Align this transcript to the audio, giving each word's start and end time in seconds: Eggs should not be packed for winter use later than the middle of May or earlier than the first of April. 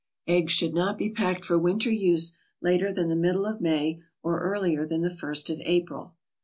Eggs 0.25 0.51
should 0.51 0.73
not 0.73 0.97
be 0.97 1.11
packed 1.11 1.45
for 1.45 1.59
winter 1.59 1.91
use 1.91 2.35
later 2.59 2.91
than 2.91 3.07
the 3.07 3.15
middle 3.15 3.45
of 3.45 3.61
May 3.61 4.01
or 4.23 4.39
earlier 4.39 4.83
than 4.83 5.01
the 5.01 5.15
first 5.15 5.47
of 5.51 5.59
April. 5.63 6.15